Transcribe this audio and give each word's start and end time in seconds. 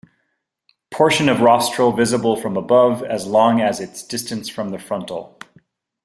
Portion 0.89 1.29
of 1.29 1.41
rostral 1.41 1.91
visible 1.91 2.35
from 2.35 2.57
above 2.57 3.03
as 3.03 3.27
long 3.27 3.59
as 3.61 3.79
its 3.79 4.01
distance 4.01 4.49
from 4.49 4.69
the 4.69 4.79
frontal. 4.79 5.39